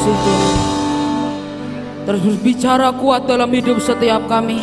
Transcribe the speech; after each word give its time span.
Tuhan. 0.00 0.56
Terus 2.02 2.20
berbicara 2.26 2.88
kuat 2.96 3.28
dalam 3.30 3.50
hidup 3.52 3.78
setiap 3.78 4.26
kami. 4.26 4.58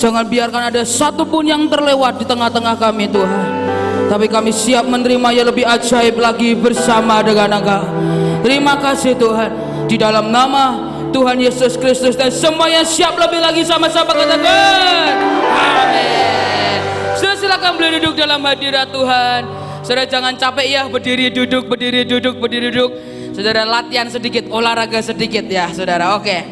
Jangan 0.00 0.26
biarkan 0.26 0.74
ada 0.74 0.82
satupun 0.82 1.46
yang 1.46 1.70
terlewat 1.70 2.18
di 2.18 2.24
tengah-tengah 2.26 2.74
kami 2.74 3.06
Tuhan. 3.06 3.46
Tapi 4.10 4.26
kami 4.26 4.50
siap 4.50 4.84
menerima 4.90 5.28
yang 5.32 5.46
lebih 5.48 5.64
ajaib 5.64 6.18
lagi 6.18 6.52
bersama 6.58 7.22
dengan 7.22 7.62
Engkau. 7.62 7.84
Terima 8.42 8.74
kasih 8.76 9.14
Tuhan. 9.14 9.50
Di 9.86 9.96
dalam 9.96 10.34
nama 10.34 10.92
Tuhan 11.14 11.38
Yesus 11.38 11.78
Kristus 11.78 12.18
dan 12.18 12.32
semua 12.34 12.66
yang 12.66 12.82
siap 12.82 13.14
lebih 13.14 13.38
lagi 13.38 13.62
sama-sama 13.62 14.10
katakan. 14.16 15.14
Amin. 15.54 16.80
Sudah 17.14 17.36
silakan 17.38 17.78
boleh 17.78 18.02
duduk 18.02 18.18
dalam 18.18 18.42
hadirat 18.42 18.90
Tuhan. 18.90 19.46
Saudara 19.86 20.06
jangan 20.08 20.34
capek 20.34 20.66
ya 20.66 20.82
berdiri 20.86 21.30
duduk 21.30 21.70
berdiri 21.70 22.02
duduk 22.02 22.34
berdiri 22.40 22.68
duduk. 22.74 22.90
Saudara 23.32 23.64
latihan 23.64 24.12
sedikit 24.12 24.44
olahraga 24.52 25.00
sedikit 25.00 25.48
ya 25.48 25.72
saudara. 25.72 26.20
Oke. 26.20 26.44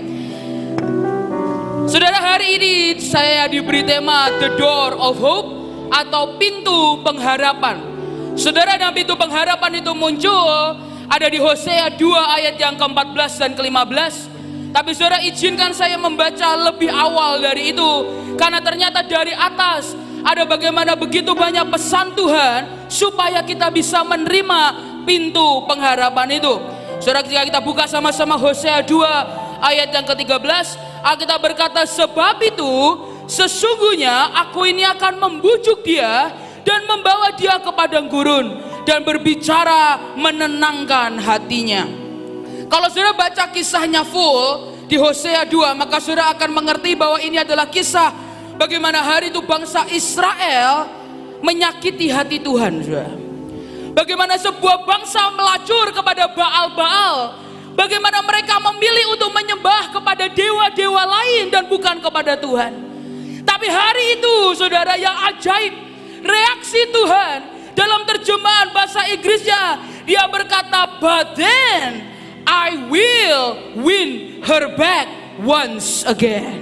Saudara 1.84 2.16
hari 2.16 2.56
ini 2.56 2.74
saya 2.96 3.44
diberi 3.52 3.84
tema 3.84 4.32
The 4.40 4.56
Door 4.56 4.96
of 4.96 5.20
Hope 5.20 5.48
atau 5.92 6.40
pintu 6.40 7.04
pengharapan. 7.04 7.84
Saudara 8.32 8.80
dan 8.80 8.96
pintu 8.96 9.12
pengharapan 9.12 9.84
itu 9.84 9.92
muncul 9.92 10.80
ada 11.04 11.26
di 11.28 11.36
Hosea 11.36 11.92
2 11.92 12.00
ayat 12.40 12.56
yang 12.56 12.80
ke-14 12.80 13.30
dan 13.36 13.52
ke-15. 13.58 14.14
Tapi 14.72 14.90
saudara 14.96 15.20
izinkan 15.20 15.76
saya 15.76 16.00
membaca 16.00 16.48
lebih 16.72 16.88
awal 16.88 17.44
dari 17.44 17.76
itu 17.76 17.90
karena 18.40 18.62
ternyata 18.64 19.04
dari 19.04 19.36
atas 19.36 19.92
ada 20.24 20.48
bagaimana 20.48 20.96
begitu 20.96 21.36
banyak 21.36 21.68
pesan 21.68 22.16
Tuhan 22.16 22.88
supaya 22.88 23.44
kita 23.44 23.68
bisa 23.68 24.00
menerima 24.06 24.60
pintu 25.04 25.64
pengharapan 25.66 26.38
itu. 26.38 26.54
Saudara 27.00 27.24
ketika 27.24 27.48
kita 27.48 27.60
buka 27.64 27.88
sama-sama 27.88 28.36
Hosea 28.36 28.84
2 28.84 29.64
ayat 29.64 29.88
yang 29.88 30.04
ke-13 30.04 30.66
Alkitab 31.00 31.40
berkata 31.40 31.88
sebab 31.88 32.36
itu 32.44 32.72
sesungguhnya 33.24 34.36
aku 34.36 34.68
ini 34.68 34.84
akan 34.84 35.16
membujuk 35.16 35.80
dia 35.80 36.28
dan 36.60 36.84
membawa 36.84 37.32
dia 37.32 37.56
ke 37.56 37.72
padang 37.72 38.04
gurun 38.04 38.60
dan 38.84 39.00
berbicara 39.00 40.12
menenangkan 40.12 41.16
hatinya. 41.16 41.88
Kalau 42.68 42.92
saudara 42.92 43.16
baca 43.16 43.48
kisahnya 43.48 44.04
full 44.04 44.76
di 44.84 45.00
Hosea 45.00 45.48
2 45.48 45.80
maka 45.80 46.04
saudara 46.04 46.36
akan 46.36 46.52
mengerti 46.52 47.00
bahwa 47.00 47.16
ini 47.16 47.40
adalah 47.40 47.64
kisah 47.72 48.12
bagaimana 48.60 49.00
hari 49.00 49.32
itu 49.32 49.40
bangsa 49.40 49.88
Israel 49.88 50.84
menyakiti 51.40 52.12
hati 52.12 52.44
Tuhan 52.44 52.84
saudara. 52.84 53.29
Bagaimana 53.90 54.38
sebuah 54.38 54.86
bangsa 54.86 55.34
melacur 55.34 55.90
kepada 55.90 56.30
Baal-Baal 56.30 57.40
Bagaimana 57.80 58.20
mereka 58.20 58.60
memilih 58.60 59.16
untuk 59.16 59.30
menyembah 59.30 59.94
kepada 59.94 60.28
dewa-dewa 60.28 61.00
lain 61.06 61.48
dan 61.48 61.64
bukan 61.70 62.02
kepada 62.02 62.36
Tuhan. 62.36 62.76
Tapi 63.46 63.66
hari 63.72 64.20
itu 64.20 64.52
saudara 64.52 65.00
yang 65.00 65.16
ajaib, 65.32 65.72
reaksi 66.20 66.80
Tuhan 66.92 67.38
dalam 67.72 68.04
terjemahan 68.04 68.68
bahasa 68.76 69.06
Inggrisnya, 69.08 69.80
dia 70.04 70.28
berkata, 70.28 71.00
but 71.00 71.32
then 71.38 72.04
I 72.44 72.84
will 72.92 73.80
win 73.80 74.44
her 74.44 74.76
back 74.76 75.08
once 75.40 76.04
again. 76.04 76.60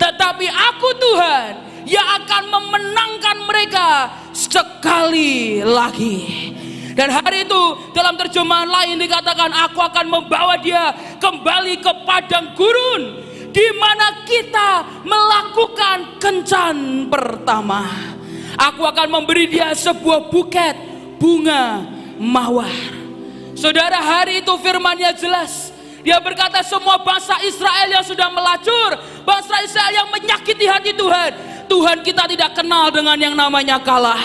Tetapi 0.00 0.46
aku 0.48 0.88
Tuhan 0.96 1.50
yang 1.84 2.06
akan 2.22 2.42
memenangkan 2.48 3.36
mereka 3.44 3.88
sekali 4.32 5.60
lagi. 5.60 6.55
Dan 6.96 7.12
hari 7.12 7.44
itu 7.44 7.92
dalam 7.92 8.16
terjemahan 8.16 8.64
lain 8.64 8.96
dikatakan 8.96 9.52
aku 9.68 9.84
akan 9.84 10.06
membawa 10.08 10.56
dia 10.56 10.96
kembali 11.20 11.84
ke 11.84 11.92
padang 12.08 12.56
gurun 12.56 13.20
di 13.52 13.66
mana 13.76 14.24
kita 14.24 14.68
melakukan 15.04 16.16
kencan 16.16 17.04
pertama. 17.12 17.84
Aku 18.56 18.88
akan 18.88 19.12
memberi 19.12 19.44
dia 19.44 19.76
sebuah 19.76 20.32
buket 20.32 20.72
bunga 21.20 21.84
mawar. 22.16 22.72
Saudara 23.52 24.00
hari 24.00 24.40
itu 24.40 24.52
firmannya 24.56 25.12
jelas. 25.20 25.76
Dia 26.00 26.16
berkata 26.22 26.64
semua 26.64 26.96
bangsa 27.04 27.36
Israel 27.44 27.92
yang 27.92 28.04
sudah 28.08 28.32
melacur, 28.32 28.96
bangsa 29.26 29.58
Israel 29.68 29.92
yang 30.00 30.08
menyakiti 30.08 30.64
hati 30.64 30.94
Tuhan, 30.94 31.55
Tuhan 31.66 32.02
kita 32.02 32.30
tidak 32.30 32.56
kenal 32.56 32.88
dengan 32.94 33.18
yang 33.18 33.34
namanya 33.34 33.78
kalah. 33.82 34.18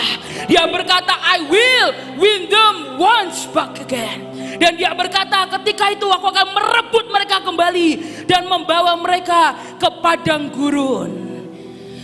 Dia 0.46 0.66
berkata, 0.66 1.14
I 1.18 1.42
will 1.46 1.88
win 2.18 2.48
them 2.48 2.98
once 2.98 3.46
back 3.50 3.78
again. 3.82 4.30
Dan 4.58 4.78
dia 4.78 4.94
berkata, 4.94 5.50
ketika 5.58 5.90
itu 5.90 6.06
aku 6.06 6.30
akan 6.30 6.54
merebut 6.54 7.06
mereka 7.10 7.42
kembali 7.42 7.88
dan 8.30 8.46
membawa 8.46 8.94
mereka 8.94 9.54
ke 9.78 9.88
padang 9.98 10.50
gurun. 10.54 11.10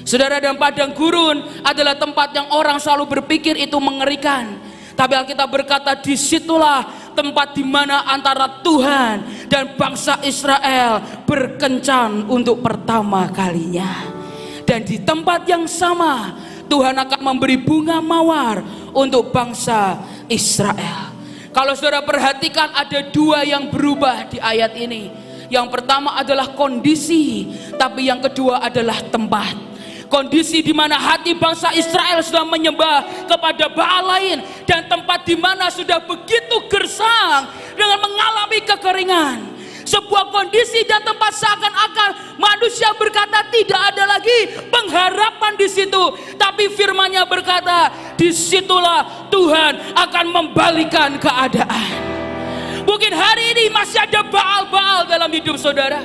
Saudara 0.03 0.41
dan 0.41 0.57
padang 0.57 0.97
gurun 0.97 1.45
adalah 1.61 1.95
tempat 1.95 2.33
yang 2.33 2.49
orang 2.51 2.81
selalu 2.81 3.21
berpikir 3.21 3.55
itu 3.61 3.77
mengerikan. 3.77 4.57
Tapi 4.99 5.15
Alkitab 5.15 5.47
berkata 5.47 5.95
di 5.95 6.19
situlah 6.19 7.13
tempat 7.15 7.55
di 7.55 7.63
mana 7.63 8.03
antara 8.09 8.59
Tuhan 8.65 9.47
dan 9.47 9.79
bangsa 9.79 10.19
Israel 10.27 11.23
berkencan 11.23 12.27
untuk 12.27 12.59
pertama 12.59 13.31
kalinya. 13.31 14.18
Dan 14.69 14.85
di 14.85 15.01
tempat 15.01 15.49
yang 15.49 15.65
sama 15.65 16.37
Tuhan 16.69 16.93
akan 16.93 17.21
memberi 17.25 17.57
bunga 17.57 18.05
mawar 18.05 18.61
untuk 18.93 19.33
bangsa 19.33 19.97
Israel. 20.29 21.17
Kalau 21.57 21.73
saudara 21.73 22.05
perhatikan 22.05 22.77
ada 22.77 23.09
dua 23.09 23.49
yang 23.49 23.73
berubah 23.73 24.29
di 24.29 24.37
ayat 24.37 24.77
ini. 24.77 25.09
Yang 25.49 25.73
pertama 25.73 26.13
adalah 26.21 26.53
kondisi, 26.53 27.49
tapi 27.81 28.13
yang 28.13 28.21
kedua 28.21 28.61
adalah 28.61 29.01
tempat. 29.09 29.57
Kondisi 30.13 30.61
di 30.61 30.77
mana 30.77 31.01
hati 31.01 31.33
bangsa 31.33 31.73
Israel 31.73 32.21
sudah 32.21 32.45
menyembah 32.45 33.25
kepada 33.25 33.73
Baal 33.73 34.05
lain 34.05 34.45
dan 34.69 34.85
tempat 34.85 35.25
di 35.25 35.37
mana 35.41 35.73
sudah 35.73 36.05
begitu 36.05 36.69
gersang 36.69 37.49
dengan 37.73 38.05
mengalami 38.05 38.61
kekeringan 38.61 39.58
sebuah 39.89 40.29
kondisi 40.29 40.85
dan 40.85 41.01
tempat 41.01 41.33
seakan-akan 41.33 42.37
manusia 42.37 42.93
berkata 43.01 43.49
tidak 43.49 43.81
ada 43.95 44.05
lagi 44.05 44.69
pengharapan 44.69 45.57
di 45.57 45.69
situ. 45.69 46.03
Tapi 46.37 46.69
firmannya 46.77 47.25
berkata, 47.25 47.89
di 48.21 48.29
situlah 48.29 49.33
Tuhan 49.33 49.97
akan 49.97 50.27
membalikan 50.29 51.17
keadaan. 51.17 52.05
Mungkin 52.85 53.13
hari 53.13 53.57
ini 53.57 53.65
masih 53.73 54.05
ada 54.05 54.25
baal-baal 54.29 55.09
dalam 55.09 55.33
hidup 55.33 55.57
saudara. 55.57 56.05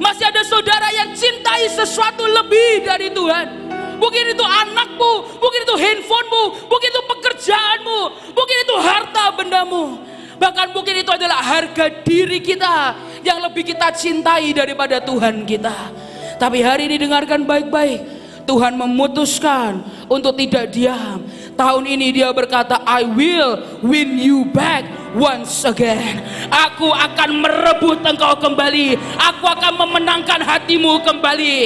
Masih 0.00 0.26
ada 0.26 0.42
saudara 0.42 0.88
yang 0.90 1.14
cintai 1.14 1.70
sesuatu 1.70 2.26
lebih 2.26 2.82
dari 2.82 3.12
Tuhan. 3.12 3.46
Mungkin 4.00 4.32
itu 4.32 4.40
anakmu, 4.40 5.12
mungkin 5.36 5.60
itu 5.60 5.74
handphonemu, 5.76 6.44
mungkin 6.72 6.88
itu 6.88 7.02
pekerjaanmu, 7.04 8.00
mungkin 8.32 8.56
itu 8.64 8.74
harta 8.80 9.24
bendamu. 9.36 10.00
Bahkan 10.40 10.72
mungkin 10.72 11.04
itu 11.04 11.12
adalah 11.12 11.44
harga 11.44 12.00
diri 12.00 12.40
kita 12.40 12.96
yang 13.22 13.38
lebih 13.44 13.64
kita 13.64 13.92
cintai 13.92 14.52
daripada 14.52 15.00
Tuhan 15.00 15.44
kita. 15.44 15.74
Tapi 16.40 16.64
hari 16.64 16.88
ini 16.88 16.96
dengarkan 16.96 17.44
baik-baik. 17.44 18.20
Tuhan 18.48 18.74
memutuskan 18.74 19.84
untuk 20.10 20.34
tidak 20.34 20.72
diam. 20.74 21.22
Tahun 21.54 21.84
ini 21.84 22.10
dia 22.10 22.32
berkata, 22.32 22.80
I 22.88 23.04
will 23.04 23.60
win 23.84 24.16
you 24.16 24.48
back 24.48 24.88
once 25.12 25.62
again. 25.68 26.24
Aku 26.48 26.88
akan 26.88 27.44
merebut 27.44 28.00
engkau 28.00 28.34
kembali. 28.40 28.96
Aku 29.20 29.44
akan 29.44 29.76
memenangkan 29.76 30.40
hatimu 30.40 31.04
kembali. 31.04 31.56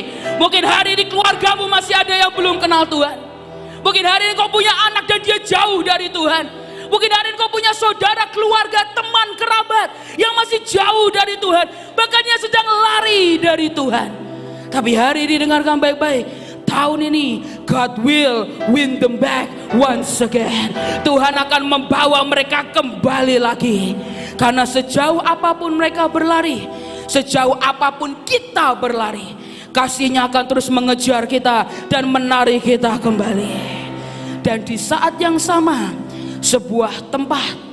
Mungkin 0.42 0.62
hari 0.66 0.98
ini 0.98 1.06
keluargamu 1.06 1.70
masih 1.70 1.94
ada 1.94 2.12
yang 2.18 2.34
belum 2.34 2.58
kenal 2.58 2.82
Tuhan. 2.84 3.16
Mungkin 3.86 4.04
hari 4.04 4.32
ini 4.32 4.34
kau 4.34 4.50
punya 4.50 4.74
anak 4.90 5.06
dan 5.06 5.20
dia 5.22 5.38
jauh 5.38 5.78
dari 5.86 6.10
Tuhan. 6.10 6.66
Mungkin 6.90 7.10
hari 7.14 7.32
ini 7.32 7.38
kau 7.38 7.48
punya 7.48 7.70
saudara, 7.72 8.28
keluarga, 8.34 8.82
teman, 8.92 9.28
kerabat 9.38 9.88
yang 10.20 10.33
jauh 10.64 11.08
dari 11.12 11.36
Tuhan. 11.38 11.94
Bahkan 11.94 12.22
yang 12.24 12.40
sedang 12.40 12.66
lari 12.66 13.38
dari 13.38 13.68
Tuhan. 13.70 14.10
Tapi 14.72 14.90
hari 14.98 15.30
ini 15.30 15.46
dengarkan 15.46 15.78
baik-baik. 15.78 16.24
Tahun 16.64 16.98
ini 17.06 17.44
God 17.62 18.02
will 18.02 18.50
win 18.74 18.98
them 18.98 19.20
back 19.20 19.46
once 19.78 20.18
again. 20.18 20.74
Tuhan 21.06 21.36
akan 21.38 21.62
membawa 21.62 22.26
mereka 22.26 22.66
kembali 22.74 23.38
lagi. 23.38 23.94
Karena 24.34 24.66
sejauh 24.66 25.22
apa 25.22 25.54
pun 25.54 25.78
mereka 25.78 26.10
berlari, 26.10 26.66
sejauh 27.06 27.54
apa 27.62 27.94
pun 27.94 28.26
kita 28.26 28.74
berlari, 28.74 29.30
kasihnya 29.70 30.26
akan 30.26 30.44
terus 30.50 30.66
mengejar 30.66 31.30
kita 31.30 31.70
dan 31.86 32.10
menarik 32.10 32.66
kita 32.66 32.98
kembali. 32.98 33.54
Dan 34.42 34.66
di 34.66 34.74
saat 34.74 35.14
yang 35.22 35.38
sama, 35.38 35.94
sebuah 36.42 37.14
tempat 37.14 37.63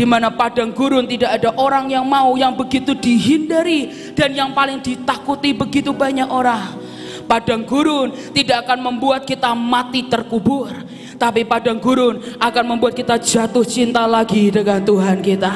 di 0.00 0.08
mana 0.08 0.32
padang 0.32 0.72
gurun 0.72 1.04
tidak 1.04 1.36
ada 1.36 1.52
orang 1.60 1.92
yang 1.92 2.08
mau 2.08 2.32
yang 2.32 2.56
begitu 2.56 2.96
dihindari 2.96 3.92
dan 4.16 4.32
yang 4.32 4.56
paling 4.56 4.80
ditakuti 4.80 5.52
begitu 5.52 5.92
banyak 5.92 6.24
orang. 6.24 6.80
Padang 7.28 7.68
gurun 7.68 8.08
tidak 8.32 8.64
akan 8.64 8.80
membuat 8.80 9.28
kita 9.28 9.52
mati 9.52 10.08
terkubur, 10.08 10.72
tapi 11.20 11.44
padang 11.44 11.76
gurun 11.76 12.16
akan 12.40 12.64
membuat 12.64 12.96
kita 12.96 13.20
jatuh 13.20 13.60
cinta 13.60 14.08
lagi 14.08 14.48
dengan 14.48 14.80
Tuhan 14.80 15.20
kita. 15.20 15.52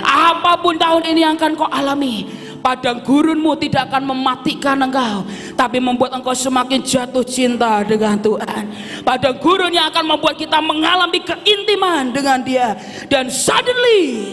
Apa 0.00 0.64
pun 0.64 0.80
tahun 0.80 1.04
ini 1.04 1.20
yang 1.20 1.36
akan 1.36 1.52
kau 1.52 1.68
alami, 1.68 2.24
padang 2.64 3.04
gurunmu 3.04 3.52
tidak 3.60 3.92
akan 3.92 4.08
mematikan 4.08 4.80
engkau 4.80 5.28
tapi 5.52 5.76
membuat 5.76 6.16
engkau 6.16 6.32
semakin 6.32 6.80
jatuh 6.80 7.20
cinta 7.20 7.84
dengan 7.84 8.16
Tuhan. 8.16 8.64
Padang 9.04 9.36
gurun 9.36 9.68
yang 9.68 9.92
akan 9.92 10.16
membuat 10.16 10.40
kita 10.40 10.64
mengalami 10.64 11.20
keintiman 11.20 12.08
dengan 12.08 12.40
dia. 12.40 12.72
Dan 13.12 13.28
suddenly 13.28 14.32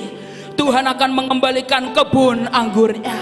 Tuhan 0.55 0.87
akan 0.87 1.11
mengembalikan 1.11 1.91
kebun 1.91 2.47
anggurnya. 2.47 3.19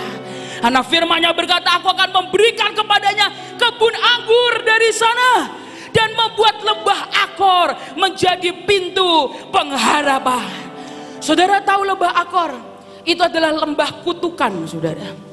Anak 0.62 0.86
firmannya 0.86 1.34
berkata 1.34 1.82
aku 1.82 1.90
akan 1.90 2.10
memberikan 2.14 2.78
kepadanya 2.78 3.58
kebun 3.58 3.96
anggur 3.98 4.54
dari 4.62 4.94
sana 4.94 5.50
dan 5.90 6.14
membuat 6.14 6.62
lembah 6.62 7.02
akor 7.26 7.70
menjadi 7.98 8.54
pintu 8.62 9.34
pengharapan. 9.50 10.70
Saudara 11.18 11.64
tahu 11.64 11.88
lembah 11.88 12.14
akor 12.14 12.69
itu 13.08 13.22
adalah 13.22 13.56
lembah 13.56 14.04
kutukan, 14.04 14.52
saudara. 14.68 15.30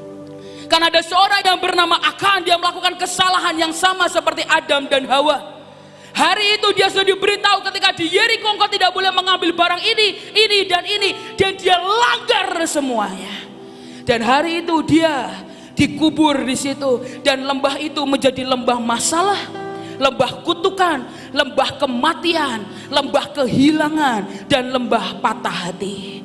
Karena 0.67 0.91
ada 0.91 1.03
seorang 1.03 1.41
yang 1.47 1.59
bernama 1.63 1.97
Akan, 2.03 2.43
dia 2.43 2.59
melakukan 2.59 2.99
kesalahan 2.99 3.55
yang 3.55 3.71
sama 3.71 4.11
seperti 4.11 4.43
Adam 4.47 4.91
dan 4.91 5.07
Hawa. 5.07 5.57
Hari 6.17 6.57
itu 6.57 6.73
dia 6.73 6.89
sudah 6.89 7.05
diberitahu 7.05 7.61
ketika 7.71 7.93
di 7.93 8.09
Yeriko 8.09 8.49
engkau 8.57 8.73
tidak 8.73 8.89
boleh 8.97 9.13
mengambil 9.13 9.53
barang 9.53 9.83
ini, 9.85 10.33
ini 10.33 10.59
dan 10.65 10.83
ini. 10.89 11.37
Dan 11.37 11.61
dia 11.61 11.77
langgar 11.77 12.57
semuanya. 12.65 13.45
Dan 14.09 14.25
hari 14.25 14.65
itu 14.65 14.81
dia 14.89 15.29
dikubur 15.77 16.41
di 16.41 16.57
situ. 16.57 17.05
Dan 17.21 17.45
lembah 17.45 17.77
itu 17.77 18.01
menjadi 18.09 18.49
lembah 18.49 18.81
masalah, 18.81 19.37
lembah 20.01 20.41
kutukan, 20.41 21.05
lembah 21.37 21.77
kematian, 21.77 22.65
lembah 22.89 23.37
kehilangan, 23.37 24.49
dan 24.49 24.73
lembah 24.73 25.21
patah 25.21 25.69
hati. 25.69 26.16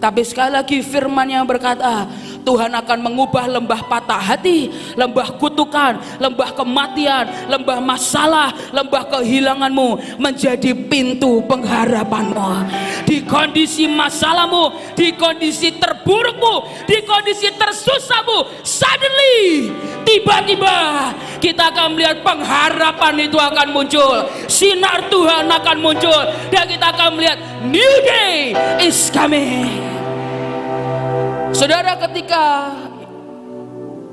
Tapi 0.00 0.24
sekali 0.24 0.56
lagi 0.56 0.80
firman 0.80 1.28
yang 1.28 1.44
berkata, 1.44 2.08
Tuhan 2.40 2.72
akan 2.72 2.98
mengubah 3.04 3.46
lembah 3.46 3.86
patah 3.86 4.20
hati, 4.20 4.72
lembah 4.96 5.36
kutukan, 5.36 6.00
lembah 6.18 6.50
kematian, 6.56 7.50
lembah 7.50 7.78
masalah, 7.78 8.50
lembah 8.72 9.06
kehilanganmu 9.08 10.20
menjadi 10.20 10.72
pintu 10.88 11.44
pengharapanmu. 11.44 12.66
Di 13.04 13.22
kondisi 13.26 13.90
masalahmu, 13.90 14.94
di 14.96 15.12
kondisi 15.14 15.76
terburukmu, 15.76 16.86
di 16.86 16.98
kondisi 17.04 17.52
tersusahmu, 17.54 18.64
suddenly 18.64 19.70
tiba-tiba 20.06 21.10
kita 21.40 21.72
akan 21.72 21.96
melihat 21.96 22.20
pengharapan 22.24 23.14
itu 23.28 23.38
akan 23.38 23.68
muncul, 23.72 24.28
sinar 24.46 25.08
Tuhan 25.08 25.48
akan 25.48 25.76
muncul, 25.80 26.20
dan 26.52 26.64
kita 26.68 26.86
akan 26.92 27.08
melihat 27.16 27.38
new 27.64 27.94
day 28.04 28.52
is 28.80 29.08
coming. 29.12 29.99
Saudara 31.50 31.98
ketika 31.98 32.70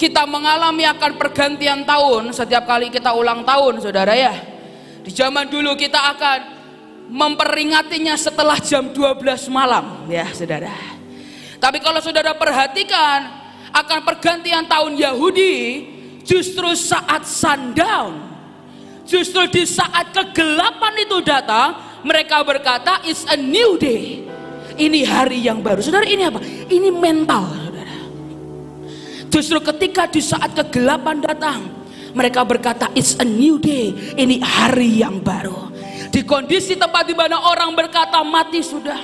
kita 0.02 0.26
mengalami 0.26 0.90
akan 0.90 1.22
pergantian 1.22 1.86
tahun 1.86 2.34
setiap 2.34 2.66
kali 2.66 2.90
kita 2.90 3.14
ulang 3.14 3.46
tahun 3.46 3.82
saudara 3.82 4.14
ya 4.18 4.34
di 5.06 5.14
zaman 5.14 5.46
dulu 5.46 5.78
kita 5.78 5.98
akan 6.18 6.40
memperingatinya 7.08 8.18
setelah 8.18 8.58
jam 8.60 8.90
12 8.90 9.22
malam 9.54 10.10
ya 10.12 10.28
saudara. 10.34 10.74
Tapi 11.58 11.78
kalau 11.80 12.02
saudara 12.04 12.34
perhatikan 12.34 13.26
akan 13.72 14.00
pergantian 14.04 14.66
tahun 14.68 14.98
Yahudi 14.98 15.56
justru 16.26 16.76
saat 16.76 17.24
sundown. 17.24 18.36
Justru 19.08 19.48
di 19.48 19.64
saat 19.64 20.12
kegelapan 20.12 20.94
itu 21.00 21.24
datang 21.24 21.80
mereka 22.04 22.44
berkata 22.44 23.00
it's 23.08 23.24
a 23.32 23.40
new 23.40 23.80
day 23.80 24.27
ini 24.78 25.04
hari 25.04 25.44
yang 25.44 25.60
baru. 25.60 25.82
Saudara 25.82 26.06
ini 26.06 26.24
apa? 26.24 26.40
Ini 26.70 26.90
mental, 26.94 27.44
saudara. 27.50 27.98
Justru 29.28 29.60
ketika 29.60 30.08
di 30.08 30.22
saat 30.24 30.56
kegelapan 30.56 31.20
datang, 31.20 31.60
mereka 32.16 32.42
berkata, 32.48 32.90
it's 32.98 33.18
a 33.20 33.26
new 33.28 33.60
day. 33.62 33.94
Ini 34.16 34.42
hari 34.42 35.04
yang 35.04 35.22
baru. 35.22 35.70
Di 36.08 36.24
kondisi 36.24 36.74
tempat 36.74 37.06
di 37.06 37.14
mana 37.14 37.38
orang 37.38 37.76
berkata 37.78 38.24
mati 38.24 38.64
sudah, 38.64 38.98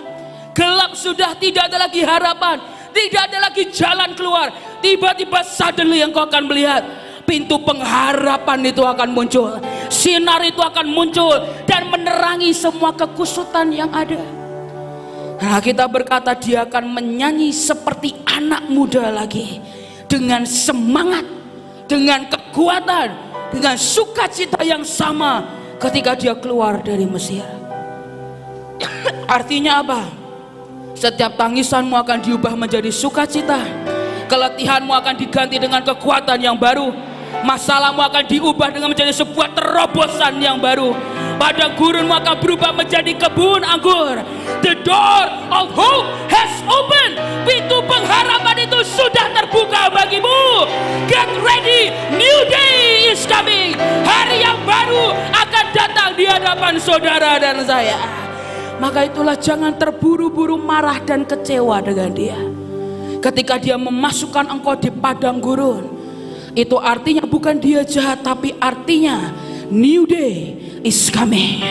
gelap 0.56 0.98
sudah, 0.98 1.36
tidak 1.38 1.70
ada 1.70 1.86
lagi 1.86 2.02
harapan, 2.02 2.58
tidak 2.90 3.22
ada 3.30 3.38
lagi 3.50 3.64
jalan 3.70 4.18
keluar. 4.18 4.50
Tiba-tiba 4.82 5.46
suddenly 5.46 6.02
yang 6.02 6.10
kau 6.10 6.26
akan 6.26 6.50
melihat 6.50 6.82
pintu 7.28 7.60
pengharapan 7.62 8.60
itu 8.66 8.82
akan 8.82 9.10
muncul, 9.14 9.62
sinar 9.94 10.42
itu 10.42 10.60
akan 10.60 10.88
muncul 10.90 11.38
dan 11.70 11.92
menerangi 11.92 12.50
semua 12.56 12.96
kekusutan 12.96 13.70
yang 13.70 13.92
ada. 13.94 14.43
Nah 15.44 15.60
kita 15.60 15.92
berkata 15.92 16.32
dia 16.40 16.64
akan 16.64 16.88
menyanyi 16.96 17.52
seperti 17.52 18.16
anak 18.24 18.64
muda 18.72 19.12
lagi. 19.12 19.60
Dengan 20.08 20.48
semangat, 20.48 21.28
dengan 21.84 22.24
kekuatan, 22.32 23.12
dengan 23.52 23.76
sukacita 23.76 24.64
yang 24.64 24.88
sama 24.88 25.44
ketika 25.84 26.16
dia 26.16 26.32
keluar 26.40 26.80
dari 26.80 27.04
Mesir. 27.04 27.44
Artinya 29.36 29.84
apa? 29.84 30.08
Setiap 30.96 31.36
tangisanmu 31.36 31.92
akan 31.92 32.24
diubah 32.24 32.56
menjadi 32.56 32.88
sukacita. 32.88 33.60
Keletihanmu 34.32 34.96
akan 34.96 35.16
diganti 35.20 35.60
dengan 35.60 35.84
kekuatan 35.84 36.40
yang 36.40 36.56
baru 36.56 36.96
masalahmu 37.42 38.06
akan 38.06 38.24
diubah 38.30 38.70
dengan 38.70 38.94
menjadi 38.94 39.10
sebuah 39.10 39.58
terobosan 39.58 40.38
yang 40.38 40.62
baru. 40.62 40.94
Pada 41.42 41.74
gurunmu 41.74 42.14
akan 42.14 42.36
berubah 42.38 42.72
menjadi 42.72 43.18
kebun 43.18 43.66
anggur. 43.66 44.22
The 44.62 44.78
door 44.86 45.26
of 45.50 45.74
hope 45.74 46.08
has 46.30 46.54
opened. 46.70 47.18
Pintu 47.44 47.82
pengharapan 47.90 48.70
itu 48.70 48.80
sudah 48.86 49.34
terbuka 49.34 49.90
bagimu. 49.90 50.70
Get 51.10 51.28
ready. 51.42 51.90
New 52.14 52.40
day 52.48 53.10
is 53.12 53.26
coming. 53.26 53.74
Hari 54.06 54.46
yang 54.46 54.62
baru 54.64 55.18
akan 55.34 55.66
datang 55.74 56.10
di 56.14 56.30
hadapan 56.30 56.78
saudara 56.78 57.42
dan 57.42 57.60
saya. 57.66 57.98
Maka 58.78 59.10
itulah 59.10 59.38
jangan 59.38 59.76
terburu-buru 59.76 60.60
marah 60.60 61.02
dan 61.04 61.26
kecewa 61.26 61.82
dengan 61.82 62.10
dia. 62.14 62.40
Ketika 63.24 63.56
dia 63.56 63.80
memasukkan 63.80 64.52
engkau 64.52 64.76
di 64.76 64.92
padang 64.92 65.40
gurun 65.40 65.93
itu 66.54 66.78
artinya 66.78 67.26
bukan 67.26 67.58
dia 67.58 67.82
jahat 67.82 68.22
tapi 68.22 68.54
artinya 68.62 69.34
new 69.74 70.06
day 70.06 70.54
is 70.86 71.10
coming. 71.10 71.62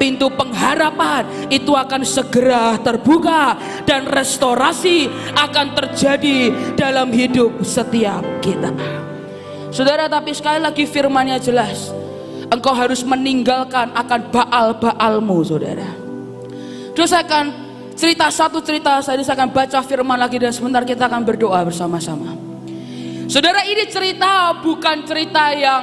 Pintu 0.00 0.26
pengharapan 0.34 1.46
itu 1.46 1.70
akan 1.78 2.02
segera 2.02 2.74
terbuka 2.82 3.54
dan 3.86 4.08
restorasi 4.08 5.06
akan 5.36 5.78
terjadi 5.78 6.50
dalam 6.74 7.12
hidup 7.14 7.62
setiap 7.62 8.24
kita. 8.42 8.74
Saudara, 9.70 10.10
tapi 10.10 10.34
sekali 10.34 10.58
lagi 10.58 10.84
firmannya 10.90 11.38
jelas. 11.38 11.94
Engkau 12.50 12.74
harus 12.74 13.06
meninggalkan 13.06 13.94
akan 13.94 14.20
baal-baalmu, 14.28 15.38
saudara. 15.46 15.88
Terus 16.92 17.08
saya 17.08 17.24
akan 17.24 17.44
cerita 17.94 18.26
satu 18.28 18.58
cerita, 18.60 19.00
saya 19.00 19.22
akan 19.22 19.48
baca 19.54 19.80
firman 19.86 20.18
lagi 20.18 20.36
dan 20.36 20.52
sebentar 20.52 20.82
kita 20.84 21.08
akan 21.08 21.22
berdoa 21.24 21.62
bersama-sama. 21.64 22.41
Saudara 23.30 23.62
ini 23.66 23.86
cerita 23.86 24.56
bukan 24.58 25.06
cerita 25.06 25.54
yang 25.54 25.82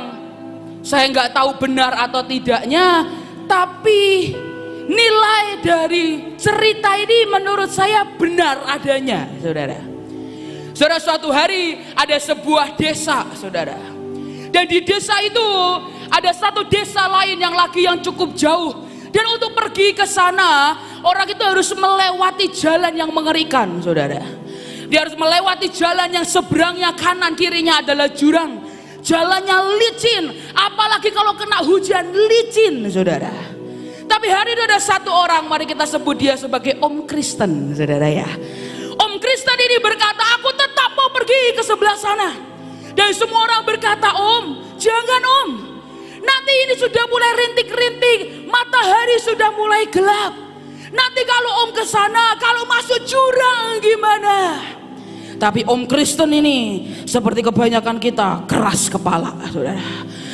saya 0.84 1.08
nggak 1.12 1.32
tahu 1.36 1.60
benar 1.60 1.96
atau 1.96 2.24
tidaknya, 2.24 3.06
tapi 3.48 4.34
nilai 4.90 5.62
dari 5.62 6.36
cerita 6.40 6.98
ini 6.98 7.30
menurut 7.30 7.70
saya 7.70 8.04
benar 8.18 8.66
adanya, 8.66 9.28
saudara. 9.44 9.80
Saudara 10.74 10.98
suatu 11.04 11.30
hari 11.30 11.84
ada 11.94 12.16
sebuah 12.16 12.80
desa, 12.80 13.28
saudara. 13.36 13.76
Dan 14.50 14.66
di 14.66 14.82
desa 14.82 15.20
itu 15.22 15.46
ada 16.10 16.32
satu 16.34 16.66
desa 16.66 17.06
lain 17.06 17.38
yang 17.38 17.54
lagi 17.54 17.86
yang 17.86 18.02
cukup 18.02 18.34
jauh. 18.34 18.88
Dan 19.10 19.26
untuk 19.36 19.58
pergi 19.58 19.94
ke 19.98 20.06
sana, 20.06 20.78
orang 21.02 21.26
itu 21.30 21.42
harus 21.42 21.70
melewati 21.74 22.48
jalan 22.54 22.94
yang 22.94 23.10
mengerikan, 23.10 23.82
saudara. 23.82 24.22
Dia 24.90 25.06
harus 25.06 25.14
melewati 25.14 25.70
jalan 25.70 26.10
yang 26.10 26.26
seberangnya 26.26 26.98
kanan 26.98 27.38
kirinya 27.38 27.86
adalah 27.86 28.10
jurang. 28.10 28.66
Jalannya 29.00 29.58
licin, 29.80 30.26
apalagi 30.52 31.14
kalau 31.16 31.32
kena 31.38 31.64
hujan 31.64 32.12
licin, 32.12 32.84
saudara. 32.92 33.32
Tapi 34.10 34.28
hari 34.28 34.58
itu 34.58 34.64
ada 34.66 34.82
satu 34.82 35.14
orang, 35.14 35.46
mari 35.46 35.70
kita 35.70 35.86
sebut 35.86 36.18
dia 36.18 36.36
sebagai 36.36 36.76
Om 36.82 37.06
Kristen, 37.06 37.78
saudara 37.78 38.10
ya. 38.10 38.28
Om 39.00 39.14
Kristen 39.22 39.56
ini 39.56 39.78
berkata, 39.80 40.42
aku 40.42 40.50
tetap 40.58 40.92
mau 40.98 41.14
pergi 41.14 41.56
ke 41.56 41.62
sebelah 41.64 41.96
sana. 41.96 42.30
Dan 42.92 43.14
semua 43.16 43.46
orang 43.46 43.64
berkata, 43.64 44.12
Om, 44.12 44.76
jangan 44.82 45.22
Om. 45.24 45.50
Nanti 46.20 46.54
ini 46.68 46.74
sudah 46.76 47.06
mulai 47.08 47.32
rintik-rintik, 47.40 48.20
matahari 48.50 49.18
sudah 49.24 49.54
mulai 49.56 49.88
gelap. 49.88 50.34
Nanti 50.90 51.22
kalau 51.24 51.52
Om 51.64 51.70
ke 51.72 51.86
sana, 51.86 52.36
kalau 52.42 52.66
masuk 52.68 53.00
jurang 53.08 53.80
gimana? 53.80 54.36
Tapi 55.40 55.64
Om 55.64 55.88
Kristen 55.88 56.36
ini 56.36 56.84
seperti 57.08 57.40
kebanyakan 57.40 57.96
kita 57.96 58.44
keras 58.44 58.92
kepala, 58.92 59.32
saudara. 59.48 59.80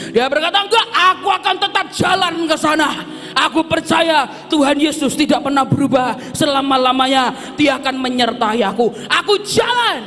Dia 0.09 0.25
berkata, 0.25 0.65
enggak, 0.65 0.87
aku 0.89 1.27
akan 1.29 1.55
tetap 1.61 1.85
jalan 1.93 2.33
ke 2.49 2.57
sana. 2.57 2.89
Aku 3.35 3.67
percaya 3.69 4.25
Tuhan 4.49 4.79
Yesus 4.81 5.13
tidak 5.13 5.45
pernah 5.45 5.61
berubah 5.67 6.17
selama-lamanya. 6.33 7.53
Dia 7.53 7.77
akan 7.77 8.01
menyertai 8.01 8.65
aku. 8.65 8.89
Aku 9.05 9.43
jalan. 9.45 10.01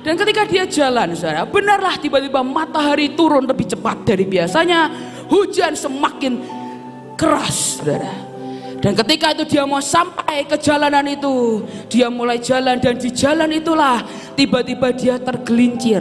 Dan 0.00 0.14
ketika 0.14 0.46
dia 0.46 0.64
jalan, 0.64 1.12
saudara, 1.12 1.42
benarlah 1.44 1.98
tiba-tiba 1.98 2.40
matahari 2.40 3.12
turun 3.18 3.44
lebih 3.44 3.66
cepat 3.66 4.06
dari 4.06 4.24
biasanya. 4.24 4.88
Hujan 5.28 5.76
semakin 5.76 6.40
keras, 7.18 7.82
saudara. 7.82 8.27
Dan 8.78 8.94
ketika 8.94 9.34
itu 9.34 9.58
dia 9.58 9.66
mau 9.66 9.82
sampai 9.82 10.46
ke 10.46 10.54
jalanan 10.54 11.02
itu, 11.10 11.66
dia 11.90 12.06
mulai 12.06 12.38
jalan 12.38 12.78
dan 12.78 12.94
di 12.94 13.10
jalan 13.10 13.50
itulah 13.50 14.06
tiba-tiba 14.38 14.94
dia 14.94 15.18
tergelincir. 15.18 15.98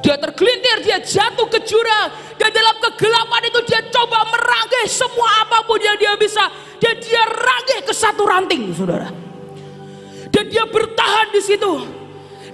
Dia 0.00 0.16
tergelintir, 0.22 0.86
dia 0.86 0.98
jatuh 1.02 1.50
ke 1.50 1.60
jurang. 1.66 2.38
Dan 2.38 2.54
dalam 2.54 2.78
kegelapan 2.78 3.42
itu 3.50 3.60
dia 3.66 3.82
coba 3.90 4.22
merangkai 4.28 4.86
semua 4.86 5.42
apa 5.42 5.66
pun 5.66 5.82
yang 5.82 5.98
dia 5.98 6.14
bisa. 6.14 6.46
Dan 6.78 6.94
dia 7.02 7.26
rangkai 7.26 7.82
ke 7.82 7.90
satu 7.90 8.22
ranting, 8.22 8.70
saudara. 8.70 9.10
Dan 10.30 10.44
dia 10.46 10.62
bertahan 10.62 11.34
di 11.34 11.42
situ. 11.42 11.72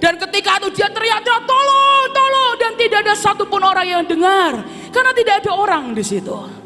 Dan 0.01 0.17
ketika 0.17 0.59
itu 0.59 0.81
dia 0.81 0.89
teriak, 0.89 1.21
tolong, 1.23 2.09
tolong. 2.09 2.53
Dan 2.57 2.73
tidak 2.73 3.05
ada 3.05 3.13
satupun 3.13 3.61
orang 3.61 3.85
yang 3.85 4.03
dengar. 4.03 4.57
Karena 4.89 5.13
tidak 5.13 5.45
ada 5.45 5.51
orang 5.53 5.93
di 5.93 6.01
situ. 6.01 6.62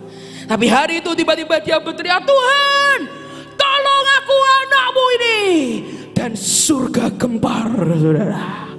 Tapi 0.48 0.66
hari 0.72 1.04
itu 1.04 1.12
tiba-tiba 1.12 1.60
dia 1.60 1.76
berteriak, 1.84 2.24
Tuhan, 2.24 3.00
tolong 3.60 4.06
aku 4.24 4.38
anakmu 4.64 5.06
ini. 5.20 5.42
Dan 6.16 6.32
surga 6.40 7.12
gempar, 7.20 7.68
saudara. 8.00 8.72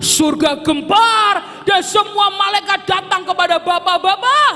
Surga 0.00 0.64
gempar 0.64 1.64
dan 1.68 1.84
semua 1.84 2.32
malaikat 2.32 2.88
datang 2.88 3.28
kepada 3.28 3.60
bapak-bapak. 3.60 4.52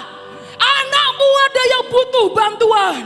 Anakmu 0.56 1.28
ada 1.44 1.62
yang 1.68 1.84
butuh 1.88 2.26
bantuan. 2.32 3.02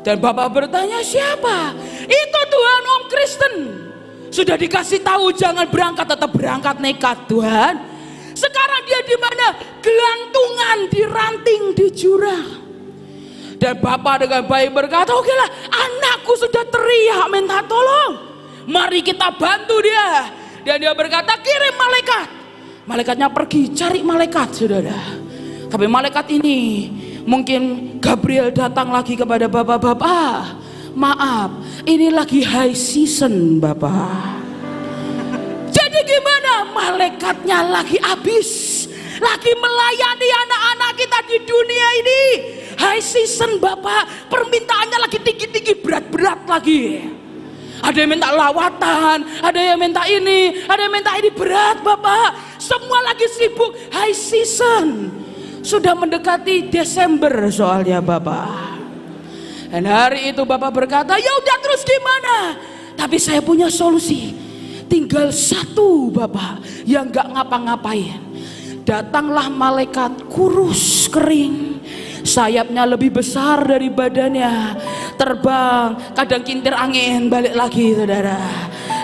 Dan 0.00 0.16
bapak 0.22 0.48
bertanya 0.54 1.02
siapa? 1.04 1.74
Itu 2.06 2.40
Tuhan 2.46 2.82
Om 2.86 3.02
Kristen. 3.10 3.54
Sudah 4.30 4.54
dikasih 4.54 5.02
tahu 5.02 5.34
jangan 5.34 5.66
berangkat 5.66 6.06
tetap 6.06 6.30
berangkat 6.30 6.78
nekat 6.78 7.18
Tuhan. 7.26 7.74
Sekarang 8.32 8.82
dia 8.86 9.00
di 9.04 9.16
mana? 9.18 9.46
Gelantungan 9.82 10.78
di 10.88 10.99
jurang 12.00 12.48
dan 13.60 13.76
bapak 13.76 14.24
dengan 14.24 14.48
baik 14.48 14.72
berkata 14.72 15.12
oke 15.12 15.32
lah 15.36 15.50
anakku 15.68 16.32
sudah 16.40 16.64
teriak 16.72 17.28
minta 17.28 17.60
tolong 17.68 18.16
mari 18.64 19.04
kita 19.04 19.36
bantu 19.36 19.84
dia 19.84 20.40
dan 20.60 20.76
dia 20.76 20.92
berkata, 20.92 21.40
kirim 21.40 21.74
malaikat. 21.76 22.26
Malaikatnya 22.84 23.28
pergi 23.32 23.72
cari 23.72 24.00
malaikat, 24.04 24.48
saudara. 24.52 25.00
Tapi 25.70 25.86
malaikat 25.86 26.26
ini 26.36 26.90
mungkin 27.24 27.96
Gabriel 28.02 28.50
datang 28.50 28.90
lagi 28.90 29.14
kepada 29.14 29.46
bapak-bapak. 29.46 30.58
Maaf, 30.90 31.50
ini 31.86 32.10
lagi 32.10 32.42
high 32.42 32.74
season, 32.74 33.62
bapak. 33.62 34.42
Jadi 35.70 36.00
gimana? 36.02 36.66
Malaikatnya 36.74 37.58
lagi 37.62 37.96
habis. 38.02 38.84
Lagi 39.20 39.52
melayani 39.52 40.28
anak-anak 40.48 40.90
kita 40.96 41.18
di 41.28 41.38
dunia 41.44 41.88
ini. 42.00 42.22
High 42.80 43.04
season, 43.04 43.60
bapak. 43.60 44.32
Permintaannya 44.32 44.98
lagi 44.98 45.20
tinggi-tinggi, 45.20 45.76
berat-berat 45.84 46.40
lagi. 46.48 47.04
Ada 47.80 47.96
yang 48.04 48.10
minta 48.12 48.28
lawatan, 48.28 49.18
ada 49.40 49.56
yang 49.60 49.80
minta 49.80 50.04
ini, 50.04 50.52
ada 50.68 50.80
yang 50.84 50.92
minta 50.92 51.16
ini 51.16 51.32
berat 51.32 51.80
Bapak. 51.80 52.60
Semua 52.60 53.00
lagi 53.00 53.24
sibuk 53.32 53.72
high 53.88 54.12
season. 54.12 55.08
Sudah 55.64 55.96
mendekati 55.96 56.68
Desember 56.68 57.32
soalnya 57.48 58.04
Bapak. 58.04 58.76
Dan 59.72 59.88
hari 59.88 60.32
itu 60.32 60.44
Bapak 60.44 60.72
berkata, 60.76 61.16
ya 61.16 61.32
udah 61.40 61.56
terus 61.64 61.80
gimana? 61.84 62.36
Tapi 63.00 63.16
saya 63.16 63.40
punya 63.40 63.72
solusi. 63.72 64.36
Tinggal 64.90 65.32
satu 65.32 66.12
Bapak 66.12 66.84
yang 66.84 67.08
gak 67.08 67.32
ngapa-ngapain. 67.32 68.29
Datanglah 68.84 69.52
malaikat 69.52 70.28
kurus 70.32 71.08
kering. 71.12 71.80
Sayapnya 72.20 72.84
lebih 72.84 73.16
besar 73.20 73.64
dari 73.64 73.88
badannya. 73.88 74.76
Terbang 75.16 76.16
kadang 76.16 76.42
kintir 76.44 76.72
angin 76.72 77.28
balik 77.28 77.52
lagi 77.56 77.92
saudara. 77.92 78.40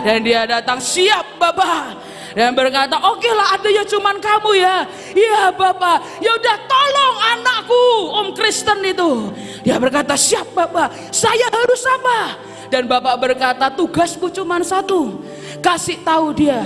Dan 0.04 0.25
dia 0.25 0.45
datang 0.49 0.80
siap 0.80 1.37
bapak. 1.40 2.04
Dan 2.37 2.52
berkata 2.52 3.00
oke 3.00 3.30
lah 3.33 3.56
ada 3.56 3.68
ya 3.73 3.85
cuman 3.88 4.21
kamu 4.21 4.50
ya. 4.61 4.85
Iya 5.16 5.56
bapak. 5.56 6.21
Ya 6.21 6.30
udah 6.37 6.56
tolong 6.68 7.16
anakku 7.37 7.85
om 8.12 8.26
Kristen 8.37 8.85
itu. 8.85 9.33
Dia 9.64 9.80
berkata 9.80 10.12
siap 10.16 10.52
bapak. 10.52 10.92
Saya 11.12 11.49
harus 11.49 11.83
apa? 11.88 12.21
Dan 12.68 12.85
bapak 12.85 13.16
berkata 13.16 13.73
tugasmu 13.73 14.28
cuma 14.28 14.61
satu. 14.61 15.25
Kasih 15.64 15.97
tahu 16.04 16.37
dia 16.37 16.61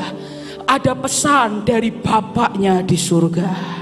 ada 0.71 0.95
pesan 0.95 1.67
dari 1.67 1.91
bapaknya 1.91 2.87
di 2.87 2.95
surga 2.95 3.81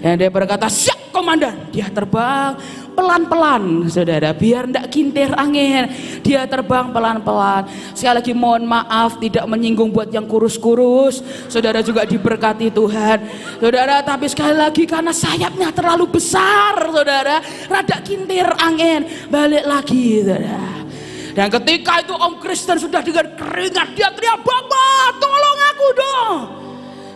dan 0.00 0.16
dia 0.16 0.32
berkata, 0.32 0.64
siap 0.72 1.12
komandan. 1.12 1.68
Dia 1.68 1.92
terbang 1.92 2.56
pelan-pelan, 2.96 3.84
saudara. 3.92 4.32
Biar 4.32 4.64
tidak 4.64 4.86
kintir 4.88 5.30
angin. 5.36 5.92
Dia 6.24 6.48
terbang 6.48 6.88
pelan-pelan. 6.88 7.68
Sekali 7.92 8.24
lagi 8.24 8.32
mohon 8.32 8.64
maaf 8.64 9.20
tidak 9.20 9.44
menyinggung 9.44 9.92
buat 9.92 10.08
yang 10.08 10.24
kurus-kurus. 10.24 11.20
Saudara 11.52 11.84
juga 11.84 12.08
diberkati 12.08 12.72
Tuhan. 12.72 13.18
Saudara, 13.60 14.00
tapi 14.00 14.26
sekali 14.32 14.56
lagi 14.56 14.88
karena 14.88 15.12
sayapnya 15.12 15.68
terlalu 15.68 16.16
besar, 16.16 16.80
saudara. 16.88 17.44
Rada 17.68 18.00
kintir 18.00 18.48
angin. 18.56 19.04
Balik 19.28 19.68
lagi, 19.68 20.24
saudara. 20.24 20.80
Dan 21.30 21.46
ketika 21.46 22.02
itu 22.02 22.10
Om 22.16 22.42
Kristen 22.42 22.80
sudah 22.80 23.04
dengan 23.06 23.36
keringat 23.38 23.94
dia 23.94 24.10
teriak, 24.10 24.42
Bapak 24.42 25.22
tolong 25.22 25.60
aku 25.80 25.88
dong. 25.96 26.38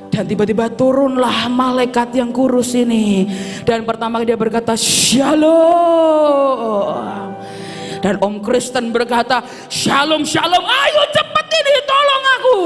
Dan 0.09 0.25
tiba-tiba 0.31 0.71
turunlah 0.71 1.51
malaikat 1.51 2.15
yang 2.15 2.31
kurus 2.31 2.73
ini. 2.79 3.27
Dan 3.67 3.85
pertama 3.85 4.23
dia 4.23 4.39
berkata, 4.39 4.79
Shalom. 4.79 5.43
Dan 7.99 8.23
Om 8.23 8.39
Kristen 8.39 8.95
berkata, 8.95 9.43
Shalom, 9.67 10.23
Shalom, 10.23 10.63
ayo 10.63 11.03
cepat 11.11 11.47
ini, 11.51 11.75
tolong 11.83 12.25
aku. 12.39 12.61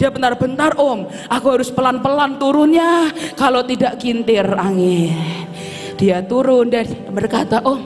Dia 0.00 0.08
bentar-bentar 0.08 0.80
Om, 0.80 1.04
aku 1.28 1.46
harus 1.52 1.68
pelan-pelan 1.68 2.40
turunnya, 2.40 3.12
kalau 3.36 3.60
tidak 3.60 4.00
kintir 4.00 4.48
angin. 4.56 5.44
Dia 6.00 6.24
turun 6.24 6.72
dan 6.72 6.88
berkata, 7.12 7.60
Om, 7.60 7.84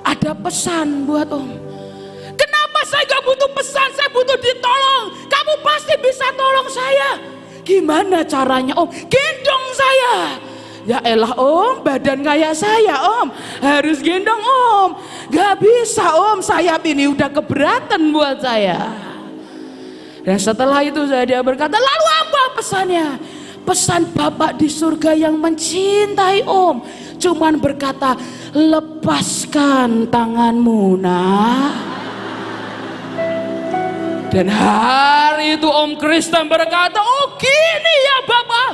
ada 0.00 0.32
pesan 0.32 1.04
buat 1.04 1.28
Om. 1.28 1.67
Butuh 3.28 3.50
pesan, 3.52 3.92
saya 3.92 4.08
butuh 4.08 4.40
ditolong. 4.40 5.12
Kamu 5.28 5.60
pasti 5.60 5.92
bisa 6.00 6.32
tolong 6.32 6.68
saya. 6.72 7.10
Gimana 7.60 8.24
caranya 8.24 8.72
om? 8.80 8.88
Gendong 8.88 9.64
saya. 9.76 10.14
Ya 10.88 11.04
elah 11.04 11.36
om, 11.36 11.84
badan 11.84 12.24
kayak 12.24 12.56
saya 12.56 12.96
om. 13.20 13.28
Harus 13.60 14.00
gendong 14.00 14.40
om. 14.40 14.96
Gak 15.28 15.60
bisa 15.60 16.16
om, 16.16 16.40
sayap 16.40 16.80
ini 16.88 17.12
udah 17.12 17.28
keberatan 17.28 18.08
buat 18.08 18.40
saya. 18.40 18.96
Dan 20.24 20.40
setelah 20.40 20.80
itu 20.80 21.04
saya 21.04 21.28
dia 21.28 21.44
berkata, 21.44 21.76
lalu 21.76 22.06
apa 22.24 22.42
pesannya? 22.56 23.20
Pesan 23.68 24.08
Bapak 24.16 24.56
di 24.56 24.72
surga 24.72 25.12
yang 25.12 25.36
mencintai 25.36 26.48
om. 26.48 26.80
Cuman 27.20 27.60
berkata, 27.60 28.16
lepaskan 28.56 30.08
tanganmu 30.08 30.96
nah. 30.96 31.97
Dan 34.38 34.54
hari 34.54 35.58
itu 35.58 35.66
Om 35.66 35.98
Kristen 35.98 36.46
berkata, 36.46 37.02
oh 37.02 37.34
gini 37.34 37.94
ya 38.06 38.22
Bapak, 38.22 38.70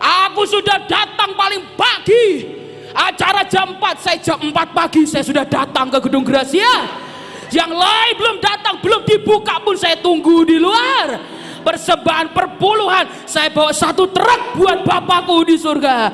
aku 0.00 0.48
sudah 0.48 0.88
datang 0.88 1.36
paling 1.36 1.60
pagi. 1.76 2.48
Acara 2.96 3.44
jam 3.44 3.76
4, 3.76 4.00
saya 4.00 4.16
jam 4.24 4.40
4 4.40 4.56
pagi 4.72 5.04
saya 5.04 5.20
sudah 5.20 5.44
datang 5.44 5.92
ke 5.92 6.00
Gedung 6.08 6.24
Gracia. 6.24 6.88
Yang 7.52 7.76
lain 7.76 8.12
belum 8.16 8.36
datang, 8.40 8.80
belum 8.80 9.04
dibuka 9.04 9.60
pun 9.60 9.76
saya 9.76 10.00
tunggu 10.00 10.48
di 10.48 10.56
luar. 10.56 11.20
Persembahan 11.60 12.32
perpuluhan, 12.32 13.28
saya 13.28 13.52
bawa 13.52 13.68
satu 13.68 14.08
truk 14.08 14.56
buat 14.56 14.80
Bapakku 14.80 15.44
di 15.44 15.60
surga. 15.60 16.08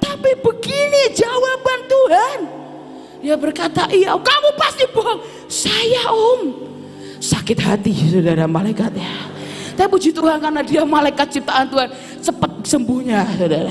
Tapi 0.00 0.40
begini 0.40 1.12
jawaban 1.12 1.80
Tuhan. 1.84 2.38
Dia 3.20 3.36
berkata, 3.36 3.92
iya 3.92 4.16
kamu 4.16 4.50
pasti 4.56 4.88
bohong. 4.88 5.20
Saya 5.52 6.08
om, 6.16 6.67
sakit 7.18 7.58
hati 7.62 7.92
saudara 8.10 8.46
malaikatnya 8.46 9.38
tapi 9.78 9.94
puji 9.94 10.10
Tuhan 10.10 10.42
karena 10.42 10.58
dia 10.66 10.82
malaikat 10.82 11.38
ciptaan 11.38 11.70
Tuhan. 11.70 11.86
Cepat 12.18 12.50
sembuhnya 12.66 13.22
saudara. 13.38 13.70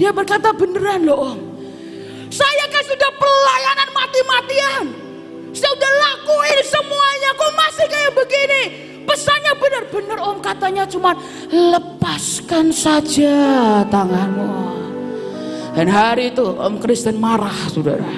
Dia 0.00 0.08
berkata 0.08 0.48
beneran 0.56 1.04
loh 1.04 1.36
om. 1.36 1.38
Saya 2.32 2.64
kan 2.72 2.80
sudah 2.88 3.10
pelayanan 3.20 3.88
mati-matian. 3.92 4.84
Saya 5.52 5.70
udah 5.76 5.92
lakuin 5.92 6.58
semuanya. 6.64 7.30
Kok 7.36 7.52
masih 7.52 7.84
kayak 7.84 8.12
begini? 8.16 8.62
Pesannya 9.04 9.52
benar-benar 9.60 10.18
om. 10.24 10.40
Katanya 10.40 10.88
cuma 10.88 11.12
lepaskan 11.52 12.72
saja 12.72 13.36
tanganmu. 13.92 14.56
Dan 15.76 15.92
hari 15.92 16.32
itu 16.32 16.48
om 16.48 16.80
Kristen 16.80 17.20
marah 17.20 17.52
saudara. 17.68 18.08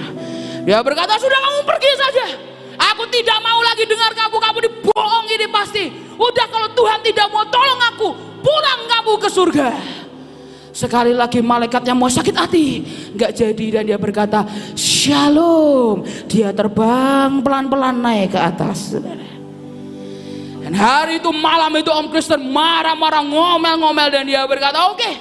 Dia 0.63 0.79
berkata, 0.87 1.19
sudah 1.19 1.39
kamu 1.43 1.61
pergi 1.67 1.91
saja. 1.99 2.27
Aku 2.79 3.03
tidak 3.11 3.39
mau 3.43 3.59
lagi 3.61 3.85
dengar 3.85 4.15
kamu, 4.15 4.37
kamu 4.39 4.59
dibohong 4.71 5.27
ini 5.35 5.47
pasti. 5.51 5.85
Udah 6.15 6.47
kalau 6.47 6.69
Tuhan 6.75 7.03
tidak 7.03 7.27
mau 7.35 7.43
tolong 7.51 7.81
aku, 7.91 8.09
pulang 8.39 8.81
kamu 8.87 9.13
ke 9.19 9.29
surga. 9.29 9.69
Sekali 10.71 11.11
lagi 11.11 11.43
malaikatnya 11.43 11.91
mau 11.91 12.07
sakit 12.07 12.37
hati, 12.39 12.67
nggak 13.19 13.35
jadi 13.35 13.67
dan 13.75 13.83
dia 13.83 13.99
berkata, 13.99 14.47
Shalom. 14.79 16.07
Dia 16.31 16.55
terbang 16.55 17.43
pelan-pelan 17.43 17.99
naik 17.99 18.39
ke 18.39 18.39
atas. 18.39 18.95
Dan 20.69 20.77
hari 20.77 21.17
itu 21.17 21.33
malam 21.33 21.73
itu 21.81 21.89
Om 21.89 22.13
Kristen 22.13 22.45
marah-marah 22.53 23.25
ngomel-ngomel 23.25 24.13
dan 24.13 24.29
dia 24.29 24.45
berkata, 24.45 24.93
oke, 24.93 25.01
okay, 25.01 25.17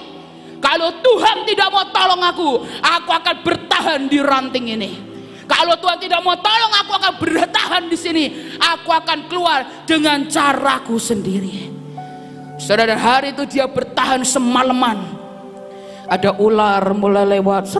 kalau 0.59 0.91
Tuhan 0.99 1.47
tidak 1.47 1.71
mau 1.71 1.87
tolong 1.87 2.19
aku, 2.19 2.49
aku 2.83 3.09
akan 3.15 3.35
bertahan 3.47 4.01
di 4.11 4.19
ranting 4.19 4.75
ini. 4.75 5.06
Kalau 5.47 5.79
Tuhan 5.79 5.97
tidak 5.97 6.19
mau 6.21 6.35
tolong 6.37 6.73
aku 6.75 6.91
akan 6.99 7.13
bertahan 7.23 7.83
di 7.87 7.97
sini. 7.97 8.25
Aku 8.59 8.91
akan 8.91 9.31
keluar 9.31 9.63
dengan 9.87 10.27
caraku 10.27 10.99
sendiri. 10.99 11.71
Saudara 12.59 12.99
hari 12.99 13.31
itu 13.31 13.47
dia 13.47 13.65
bertahan 13.65 14.27
semalaman. 14.27 15.15
Ada 16.07 16.35
ular 16.39 16.83
mulai 16.95 17.39
lewat. 17.39 17.75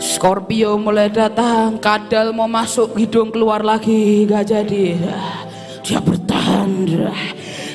Scorpio 0.00 0.76
mulai 0.80 1.12
datang, 1.12 1.76
kadal 1.80 2.32
mau 2.32 2.48
masuk, 2.48 2.96
hidung 2.96 3.32
keluar 3.32 3.60
lagi, 3.64 4.24
gak 4.28 4.48
jadi. 4.48 4.96
Dia 5.84 6.00
bertahan. 6.00 6.70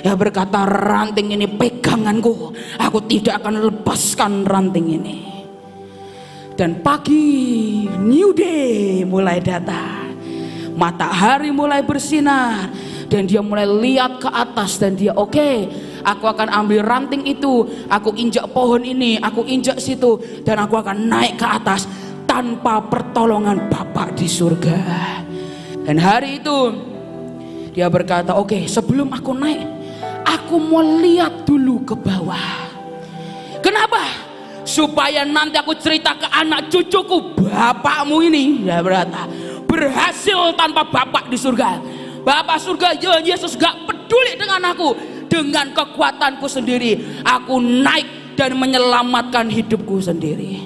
Dia 0.05 0.13
berkata 0.13 0.61
ranting 0.65 1.33
ini 1.33 1.49
peganganku, 1.49 2.53
aku 2.77 2.99
tidak 3.09 3.41
akan 3.41 3.65
lepaskan 3.69 4.45
ranting 4.45 4.87
ini. 5.01 5.34
Dan 6.55 6.79
pagi 6.79 7.83
new 7.99 8.31
day 8.31 9.03
mulai 9.03 9.43
datang. 9.43 10.15
Matahari 10.75 11.51
mulai 11.51 11.83
bersinar 11.83 12.71
dan 13.11 13.27
dia 13.27 13.43
mulai 13.43 13.67
lihat 13.67 14.23
ke 14.23 14.27
atas 14.31 14.79
dan 14.79 14.95
dia 14.95 15.15
oke 15.15 15.35
okay, 15.35 15.67
aku 16.03 16.23
akan 16.31 16.47
ambil 16.51 16.79
ranting 16.83 17.27
itu. 17.27 17.67
Aku 17.91 18.15
injak 18.15 18.47
pohon 18.55 18.87
ini 18.87 19.19
aku 19.19 19.43
injak 19.43 19.83
situ 19.83 20.15
dan 20.47 20.63
aku 20.63 20.79
akan 20.79 21.11
naik 21.11 21.35
ke 21.35 21.47
atas 21.47 21.91
tanpa 22.23 22.79
pertolongan 22.87 23.67
Bapak 23.67 24.15
di 24.15 24.27
surga. 24.27 24.79
Dan 25.83 25.99
hari 25.99 26.39
itu 26.39 26.57
dia 27.75 27.91
berkata 27.91 28.31
oke 28.31 28.55
okay, 28.55 28.63
sebelum 28.63 29.11
aku 29.11 29.35
naik 29.35 29.63
aku 30.23 30.55
mau 30.55 30.79
lihat 31.03 31.43
dulu 31.43 31.83
ke 31.83 31.95
bawah. 31.99 32.63
Kenapa 33.59 34.14
supaya 34.75 35.23
nanti 35.23 35.55
aku 35.55 35.71
cerita 35.79 36.11
ke 36.19 36.27
anak 36.27 36.67
cucuku 36.67 37.39
bapakmu 37.39 38.19
ini 38.27 38.67
ya 38.67 38.83
berkata 38.83 39.23
berhasil 39.75 40.55
tanpa 40.55 40.83
bapak 40.87 41.31
di 41.31 41.37
surga. 41.39 41.79
Bapak 42.25 42.57
surga 42.57 42.97
ya 42.97 43.21
Yesus 43.21 43.53
gak 43.59 43.85
peduli 43.87 44.35
dengan 44.35 44.71
aku. 44.71 45.15
Dengan 45.25 45.75
kekuatanku 45.75 46.47
sendiri 46.47 47.21
aku 47.27 47.59
naik 47.59 48.37
dan 48.39 48.55
menyelamatkan 48.55 49.51
hidupku 49.51 49.99
sendiri. 49.99 50.63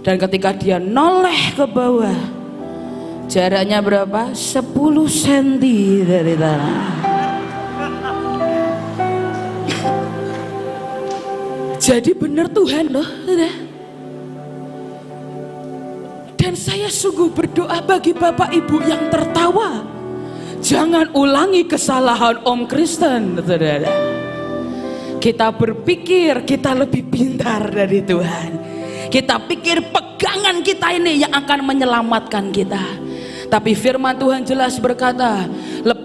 Dan 0.00 0.16
ketika 0.16 0.56
dia 0.56 0.80
noleh 0.80 1.52
ke 1.52 1.68
bawah 1.68 2.16
jaraknya 3.28 3.84
berapa? 3.84 4.32
10 4.32 4.72
cm 5.04 5.60
dari 6.08 6.34
tanah 6.40 7.09
Jadi 11.80 12.12
benar 12.12 12.52
Tuhan 12.52 12.92
loh. 12.92 13.08
Dan 16.36 16.52
saya 16.52 16.92
sungguh 16.92 17.32
berdoa 17.32 17.80
bagi 17.80 18.12
Bapak 18.12 18.52
Ibu 18.52 18.84
yang 18.84 19.08
tertawa. 19.08 19.80
Jangan 20.60 21.16
ulangi 21.16 21.64
kesalahan 21.64 22.44
Om 22.44 22.68
Kristen. 22.68 23.40
Kita 25.20 25.48
berpikir 25.56 26.44
kita 26.44 26.76
lebih 26.76 27.08
pintar 27.08 27.72
dari 27.72 28.04
Tuhan. 28.04 28.50
Kita 29.08 29.40
pikir 29.48 29.88
pegangan 29.88 30.60
kita 30.60 30.92
ini 31.00 31.24
yang 31.24 31.32
akan 31.32 31.64
menyelamatkan 31.64 32.52
kita. 32.52 32.84
Tapi 33.48 33.72
firman 33.72 34.14
Tuhan 34.20 34.44
jelas 34.44 34.76
berkata, 34.76 35.48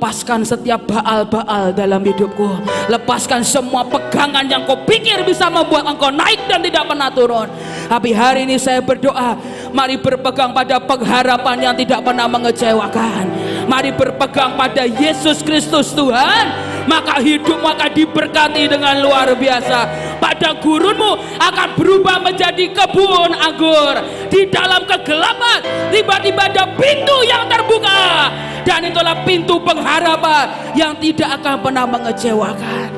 lepaskan 0.06 0.46
setiap 0.46 0.86
baal-baal 0.86 1.74
dalam 1.74 1.98
hidupku. 2.06 2.62
Lepaskan 2.94 3.42
semua 3.42 3.82
pegangan 3.90 4.46
yang 4.46 4.62
kau 4.62 4.78
pikir 4.86 5.26
bisa 5.26 5.50
membuat 5.50 5.82
engkau 5.82 6.14
naik 6.14 6.46
dan 6.46 6.62
tidak 6.62 6.86
pernah 6.86 7.10
turun. 7.10 7.50
Tapi 7.90 8.14
hari 8.14 8.46
ini 8.46 8.62
saya 8.62 8.86
berdoa, 8.86 9.34
mari 9.74 9.98
berpegang 9.98 10.54
pada 10.54 10.78
pengharapan 10.78 11.58
yang 11.58 11.74
tidak 11.74 12.06
pernah 12.06 12.30
mengecewakan. 12.30 13.26
Mari 13.66 13.98
berpegang 13.98 14.54
pada 14.54 14.86
Yesus 14.86 15.42
Kristus 15.42 15.90
Tuhan, 15.98 16.54
maka 16.86 17.22
hidupmu 17.22 17.66
akan 17.66 17.92
diberkati 17.94 18.70
dengan 18.70 19.02
luar 19.02 19.34
biasa. 19.36 19.80
Pada 20.18 20.58
gurunmu 20.58 21.38
akan 21.38 21.70
berubah 21.78 22.22
menjadi 22.22 22.72
kebun 22.72 23.32
anggur. 23.36 23.96
Di 24.30 24.50
dalam 24.50 24.86
kegelapan 24.86 25.90
tiba-tiba 25.94 26.50
ada 26.50 26.66
pintu 26.78 27.18
yang 27.26 27.46
terbuka. 27.50 28.32
Dan 28.66 28.90
itulah 28.90 29.22
pintu 29.22 29.62
pengharapan 29.62 30.74
yang 30.74 30.98
tidak 30.98 31.38
akan 31.42 31.62
pernah 31.62 31.86
mengecewakan. 31.86 32.90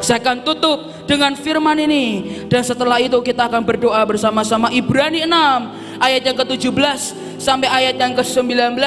Saya 0.00 0.16
akan 0.16 0.40
tutup 0.40 1.04
dengan 1.04 1.36
firman 1.36 1.76
ini. 1.76 2.24
Dan 2.48 2.64
setelah 2.64 2.96
itu 2.96 3.20
kita 3.20 3.52
akan 3.52 3.60
berdoa 3.68 4.00
bersama-sama. 4.08 4.72
Ibrani 4.72 5.28
6 5.28 6.00
ayat 6.00 6.22
yang 6.24 6.36
ke-17 6.40 7.00
sampai 7.36 7.68
ayat 7.68 8.00
yang 8.00 8.16
ke-19 8.16 8.80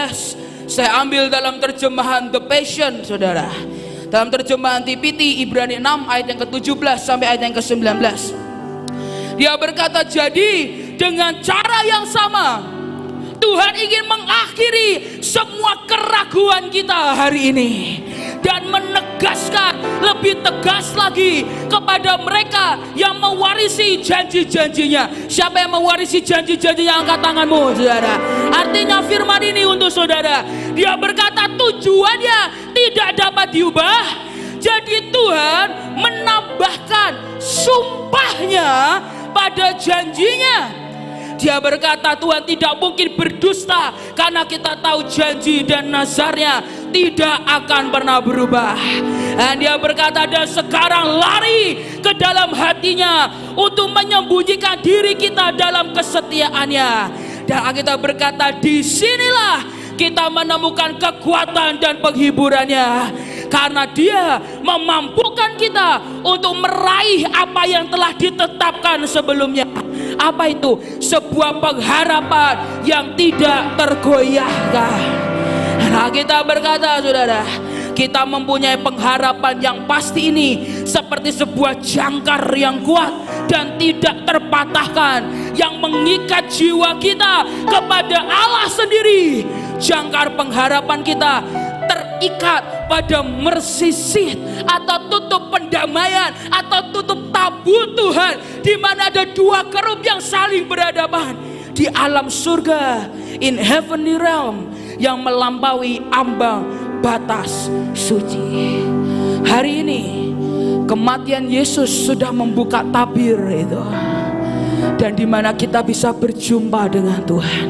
saya 0.65 0.89
ambil 1.03 1.29
dalam 1.29 1.61
terjemahan 1.61 2.33
The 2.33 2.41
Passion 2.41 3.05
saudara 3.05 3.51
dalam 4.13 4.29
terjemahan 4.29 4.85
TPT 4.85 5.41
Ibrani 5.41 5.81
6 5.81 6.05
ayat 6.05 6.25
yang 6.29 6.39
ke-17 6.45 7.01
sampai 7.01 7.33
ayat 7.33 7.49
yang 7.49 7.55
ke-19. 7.57 7.97
Dia 9.41 9.57
berkata, 9.57 10.05
"Jadi 10.05 10.51
dengan 11.01 11.41
cara 11.41 11.81
yang 11.81 12.05
sama 12.05 12.61
Tuhan 13.41 13.73
ingin 13.75 14.05
mengakhiri 14.05 14.89
semua 15.19 15.83
keraguan 15.89 16.69
kita 16.69 17.17
hari 17.17 17.51
ini 17.51 17.71
dan 18.39 18.71
menegaskan 18.71 19.83
lebih 19.99 20.39
tegas 20.39 20.95
lagi 20.95 21.43
kepada 21.67 22.19
mereka 22.23 22.79
yang 22.95 23.19
mewarisi 23.19 23.99
janji-janjinya. 23.99 25.27
Siapa 25.27 25.63
yang 25.63 25.75
mewarisi 25.75 26.23
janji-janjinya 26.23 27.03
angkat 27.03 27.19
tanganmu 27.19 27.75
saudara. 27.75 28.15
Artinya 28.51 29.03
firman 29.03 29.43
ini 29.43 29.63
untuk 29.67 29.91
saudara. 29.91 30.43
Dia 30.71 30.95
berkata 30.95 31.51
tujuannya 31.55 32.72
tidak 32.89 33.09
dapat 33.15 33.47
diubah. 33.53 34.05
Jadi 34.59 35.11
Tuhan 35.11 35.67
menambahkan 35.99 37.39
sumpahnya 37.39 38.99
pada 39.35 39.75
janjinya 39.75 40.83
dia 41.43 41.59
berkata 41.59 42.15
Tuhan 42.15 42.47
tidak 42.47 42.73
mungkin 42.79 43.19
berdusta 43.19 43.91
karena 44.15 44.47
kita 44.47 44.79
tahu 44.79 45.11
janji 45.11 45.67
dan 45.67 45.91
nazarnya 45.91 46.63
tidak 46.93 47.35
akan 47.43 47.91
pernah 47.91 48.23
berubah. 48.23 48.79
Dan 49.35 49.59
dia 49.59 49.75
berkata 49.75 50.23
dan 50.23 50.47
sekarang 50.47 51.19
lari 51.19 51.99
ke 51.99 52.15
dalam 52.15 52.55
hatinya 52.55 53.27
untuk 53.59 53.91
menyembunyikan 53.91 54.79
diri 54.79 55.19
kita 55.19 55.51
dalam 55.57 55.91
kesetiaannya. 55.91 56.91
Dan 57.43 57.59
kita 57.75 57.99
berkata 57.99 58.55
di 58.63 58.79
sinilah 58.79 59.72
kita 59.95 60.29
menemukan 60.29 60.97
kekuatan 60.97 61.77
dan 61.77 62.01
penghiburannya 62.01 62.87
karena 63.47 63.83
dia 63.93 64.41
memampukan 64.65 65.53
kita 65.61 66.01
untuk 66.25 66.57
meraih 66.57 67.29
apa 67.29 67.63
yang 67.69 67.85
telah 67.89 68.11
ditetapkan 68.17 69.05
sebelumnya 69.05 69.65
apa 70.17 70.49
itu? 70.49 70.79
Sebuah 71.01 71.61
pengharapan 71.61 72.83
yang 72.87 73.13
tidak 73.13 73.77
tergoyahkan. 73.77 74.99
Nah 75.93 76.09
kita 76.09 76.41
berkata 76.41 76.97
saudara, 77.03 77.45
kita 77.93 78.25
mempunyai 78.25 78.77
pengharapan 78.81 79.55
yang 79.61 79.77
pasti 79.85 80.33
ini 80.33 80.49
seperti 80.83 81.29
sebuah 81.29 81.79
jangkar 81.79 82.49
yang 82.57 82.81
kuat 82.81 83.13
dan 83.45 83.77
tidak 83.77 84.25
terpatahkan 84.25 85.53
yang 85.53 85.77
mengikat 85.77 86.49
jiwa 86.49 86.97
kita 86.97 87.45
kepada 87.69 88.25
Allah 88.25 88.67
sendiri. 88.67 89.45
Jangkar 89.77 90.33
pengharapan 90.33 91.05
kita 91.05 91.45
terikat 91.85 92.61
pada 92.89 93.21
mercy 93.21 93.93
seat 93.93 94.37
atau 94.65 94.97
tutup 95.11 95.53
pendamaian 95.53 96.33
atau 96.49 96.89
tutup 96.89 97.29
tabut 97.29 97.93
Tuhan 97.93 98.63
di 98.63 98.75
mana 98.79 99.11
ada 99.11 99.27
dua 99.27 99.67
kerup 99.67 100.01
yang 100.01 100.23
saling 100.23 100.65
berhadapan 100.65 101.35
di 101.73 101.89
alam 101.89 102.29
surga 102.29 103.09
in 103.41 103.57
heavenly 103.57 104.15
realm 104.15 104.69
yang 105.01 105.19
melampaui 105.19 105.99
ambang 106.13 106.69
batas 107.03 107.67
suci. 107.91 108.79
Hari 109.43 109.83
ini 109.83 110.01
kematian 110.87 111.51
Yesus 111.51 111.91
sudah 111.91 112.31
membuka 112.31 112.79
tabir 112.87 113.37
itu. 113.51 113.83
dan 114.99 115.15
di 115.15 115.23
mana 115.23 115.55
kita 115.55 115.79
bisa 115.83 116.11
berjumpa 116.15 116.91
dengan 116.91 117.19
Tuhan. 117.23 117.67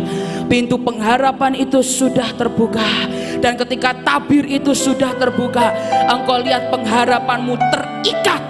Pintu 0.50 0.78
pengharapan 0.82 1.58
itu 1.58 1.82
sudah 1.82 2.30
terbuka 2.34 2.86
dan 3.44 3.60
ketika 3.60 3.92
tabir 4.08 4.48
itu 4.48 4.72
sudah 4.72 5.12
terbuka, 5.20 5.76
engkau 6.08 6.40
lihat 6.40 6.72
pengharapanmu 6.72 7.60
terikat 7.74 8.42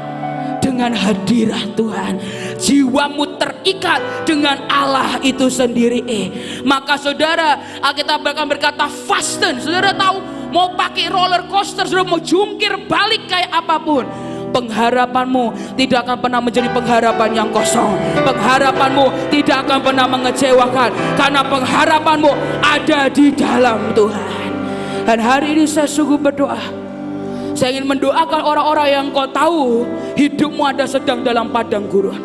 dengan 0.61 0.93
hadirat 0.93 1.73
Tuhan. 1.73 2.21
Jiwamu 2.61 3.41
terikat 3.41 3.99
dengan 4.23 4.61
Allah 4.69 5.17
itu 5.25 5.49
sendiri. 5.49 6.05
Eh, 6.05 6.27
maka 6.61 6.95
saudara, 7.01 7.57
kita 7.97 8.21
bahkan 8.21 8.45
berkata 8.45 8.85
fasten. 8.85 9.57
Saudara 9.59 9.97
tahu 9.97 10.32
mau 10.53 10.77
pakai 10.77 11.09
roller 11.09 11.49
coaster, 11.49 11.89
saudara 11.89 12.05
mau 12.05 12.21
jungkir 12.21 12.85
balik 12.85 13.25
kayak 13.25 13.49
apa 13.49 13.81
pun 13.81 14.05
pengharapanmu 14.53 15.73
tidak 15.73 16.05
akan 16.05 16.17
pernah 16.21 16.37
menjadi 16.37 16.69
pengharapan 16.69 17.29
yang 17.33 17.49
kosong. 17.49 17.97
Pengharapanmu 18.21 19.33
tidak 19.33 19.65
akan 19.65 19.79
pernah 19.81 20.05
mengecewakan 20.05 20.89
karena 21.17 21.41
pengharapanmu 21.41 22.31
ada 22.61 23.09
di 23.09 23.33
dalam 23.33 23.91
Tuhan. 23.97 24.49
Dan 25.03 25.17
hari 25.19 25.57
ini 25.57 25.65
saya 25.65 25.89
sungguh 25.89 26.21
berdoa. 26.21 26.61
Saya 27.53 27.77
ingin 27.77 27.85
mendoakan 27.85 28.41
orang-orang 28.41 28.87
yang 28.89 29.05
kau 29.13 29.29
tahu 29.29 29.85
hidupmu 30.17 30.63
ada 30.65 30.85
sedang 30.89 31.21
dalam 31.21 31.49
padang 31.53 31.85
gurun. 31.85 32.17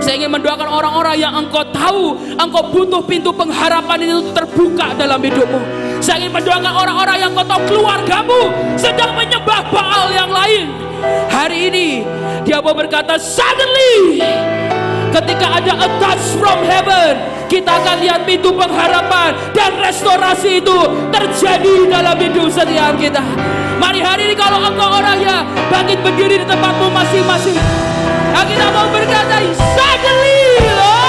Saya 0.00 0.16
ingin 0.16 0.32
mendoakan 0.32 0.68
orang-orang 0.68 1.20
yang 1.20 1.36
engkau 1.36 1.60
tahu 1.68 2.16
engkau 2.40 2.62
butuh 2.72 3.04
pintu 3.04 3.28
pengharapan 3.28 4.08
itu 4.08 4.32
terbuka 4.32 4.96
dalam 4.96 5.20
hidupmu. 5.20 5.89
Saya 6.10 6.26
ingin 6.26 6.42
mendoakan 6.42 6.74
orang-orang 6.74 7.22
yang 7.22 7.30
kau 7.38 7.46
tahu 7.46 7.62
keluargamu 7.70 8.50
sedang 8.74 9.14
menyembah 9.14 9.62
Baal 9.70 10.10
yang 10.10 10.26
lain. 10.26 10.66
Hari 11.30 11.70
ini 11.70 12.02
dia 12.42 12.58
mau 12.58 12.74
berkata 12.74 13.14
suddenly 13.14 14.18
ketika 15.14 15.62
ada 15.62 15.86
a 15.86 15.88
touch 16.02 16.34
from 16.34 16.66
heaven 16.66 17.14
kita 17.46 17.78
akan 17.78 18.02
lihat 18.02 18.26
pintu 18.26 18.50
pengharapan 18.50 19.38
dan 19.54 19.70
restorasi 19.78 20.58
itu 20.58 20.78
terjadi 21.14 21.86
dalam 21.86 22.18
hidup 22.18 22.50
setiap 22.50 22.98
kita 22.98 23.22
mari 23.78 24.02
hari 24.02 24.34
ini 24.34 24.34
kalau 24.34 24.66
engkau 24.66 24.90
orangnya 24.90 25.46
bangkit 25.70 26.02
berdiri 26.02 26.42
di 26.42 26.46
tempatmu 26.50 26.90
masing-masing 26.90 27.54
nah, 28.34 28.42
kita 28.42 28.66
mau 28.74 28.90
berkata 28.90 29.46
suddenly 29.54 30.58
Lord 30.74 30.99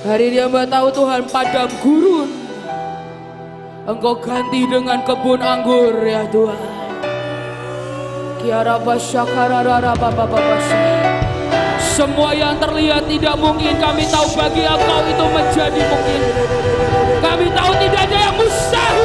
Hari 0.00 0.32
ini 0.32 0.40
hamba 0.40 0.64
tahu 0.64 0.88
Tuhan 0.96 1.28
padam 1.28 1.68
gurun. 1.84 2.32
Engkau 3.84 4.16
ganti 4.16 4.64
dengan 4.64 5.04
kebun 5.04 5.44
anggur 5.44 5.92
ya 6.00 6.24
Tuhan. 6.32 6.72
Kiaraba 8.40 8.96
syakararara 8.96 9.92
bapa 9.92 10.24
bapa 10.24 10.56
Semua 11.84 12.32
yang 12.32 12.56
terlihat 12.56 13.04
tidak 13.12 13.36
mungkin 13.36 13.76
kami 13.76 14.08
tahu 14.08 14.24
bagi 14.32 14.64
engkau 14.64 15.04
itu 15.04 15.26
menjadi 15.36 15.82
mungkin. 15.84 16.20
Kami 17.20 17.46
tahu 17.52 17.72
tidak 17.84 18.00
ada 18.08 18.16
yang 18.16 18.36
mustahil. 18.40 18.99